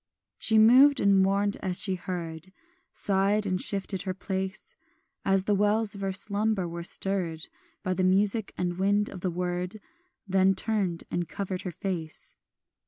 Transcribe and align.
She 0.39 0.57
moved 0.57 0.99
and 0.99 1.21
mourned 1.21 1.57
as 1.57 1.79
she 1.79 1.93
heard, 1.93 2.51
Sighed 2.91 3.45
and 3.45 3.61
shifted 3.61 4.01
her 4.01 4.15
place, 4.15 4.75
As 5.23 5.45
the 5.45 5.53
wells 5.53 5.93
of 5.93 6.01
her 6.01 6.11
slumber 6.11 6.67
were 6.67 6.81
stirred 6.81 7.47
By 7.83 7.93
the 7.93 8.03
music 8.03 8.51
and 8.57 8.79
wind 8.79 9.09
of 9.11 9.21
the 9.21 9.29
word, 9.29 9.79
Then 10.27 10.55
turned 10.55 11.03
and 11.11 11.29
covered 11.29 11.61
her 11.61 11.71
face. 11.71 12.35